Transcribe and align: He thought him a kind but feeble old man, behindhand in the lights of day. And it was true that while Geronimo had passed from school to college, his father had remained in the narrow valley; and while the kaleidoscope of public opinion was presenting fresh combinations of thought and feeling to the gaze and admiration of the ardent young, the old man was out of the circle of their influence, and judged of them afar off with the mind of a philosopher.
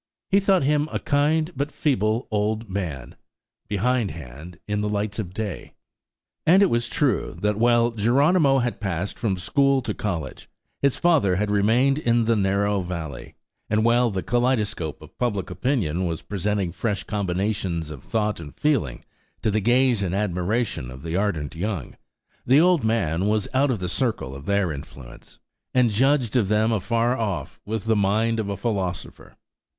He 0.31 0.39
thought 0.39 0.63
him 0.63 0.89
a 0.91 0.97
kind 0.97 1.51
but 1.55 1.71
feeble 1.71 2.27
old 2.31 2.67
man, 2.67 3.15
behindhand 3.67 4.57
in 4.67 4.81
the 4.81 4.89
lights 4.89 5.19
of 5.19 5.31
day. 5.31 5.75
And 6.43 6.63
it 6.63 6.71
was 6.71 6.89
true 6.89 7.35
that 7.41 7.59
while 7.59 7.91
Geronimo 7.91 8.57
had 8.57 8.81
passed 8.81 9.19
from 9.19 9.37
school 9.37 9.79
to 9.83 9.93
college, 9.93 10.49
his 10.81 10.95
father 10.95 11.35
had 11.35 11.51
remained 11.51 11.99
in 11.99 12.25
the 12.25 12.35
narrow 12.35 12.81
valley; 12.81 13.35
and 13.69 13.85
while 13.85 14.09
the 14.09 14.23
kaleidoscope 14.23 15.03
of 15.03 15.19
public 15.19 15.51
opinion 15.51 16.07
was 16.07 16.23
presenting 16.23 16.71
fresh 16.71 17.03
combinations 17.03 17.91
of 17.91 18.03
thought 18.03 18.39
and 18.39 18.55
feeling 18.55 19.05
to 19.43 19.51
the 19.51 19.59
gaze 19.61 20.01
and 20.01 20.15
admiration 20.15 20.89
of 20.89 21.03
the 21.03 21.15
ardent 21.15 21.55
young, 21.55 21.95
the 22.43 22.59
old 22.59 22.83
man 22.83 23.27
was 23.27 23.47
out 23.53 23.69
of 23.69 23.77
the 23.77 23.87
circle 23.87 24.33
of 24.33 24.47
their 24.47 24.71
influence, 24.71 25.37
and 25.75 25.91
judged 25.91 26.35
of 26.35 26.47
them 26.47 26.71
afar 26.71 27.15
off 27.15 27.61
with 27.67 27.85
the 27.85 27.95
mind 27.95 28.39
of 28.39 28.49
a 28.49 28.57
philosopher. 28.57 29.37